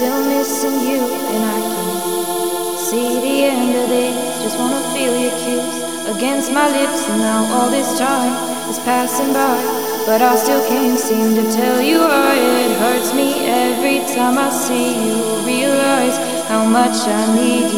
[0.00, 4.16] still missing you, and I can see the end of this.
[4.42, 5.74] Just wanna feel your kiss
[6.16, 8.32] against my lips, and now all this time
[8.70, 9.60] is passing by.
[10.06, 14.48] But I still can't seem to tell you why it hurts me every time I
[14.48, 15.16] see you.
[15.44, 16.16] Realize
[16.48, 17.70] how much I need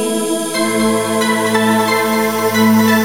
[2.99, 3.02] you.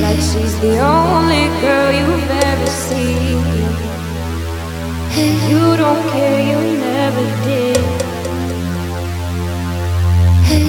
[0.00, 3.40] like she's the only girl you've ever seen.
[5.48, 7.84] You don't care, you never did.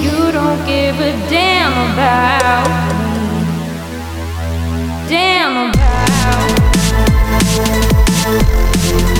[0.04, 2.68] You don't give a damn about
[3.00, 3.18] me.
[5.08, 6.48] Damn about.
[9.12, 9.17] Me.